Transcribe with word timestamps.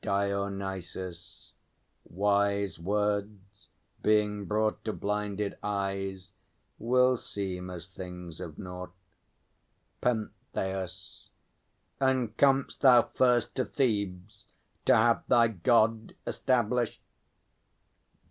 DIONYSUS. 0.03 1.53
Wise 2.05 2.79
words 2.79 3.67
being 4.01 4.45
brought 4.45 4.83
To 4.85 4.93
blinded 4.93 5.55
eyes 5.61 6.33
will 6.79 7.15
seem 7.15 7.69
as 7.69 7.87
things 7.87 8.39
of 8.39 8.57
nought. 8.57 8.93
PENTHEUS. 10.01 11.29
And 11.99 12.35
comest 12.35 12.81
thou 12.81 13.03
first 13.13 13.53
to 13.57 13.63
Thebes, 13.65 14.47
to 14.85 14.95
have 14.95 15.23
thy 15.27 15.49
God 15.49 16.15
Established? 16.25 17.03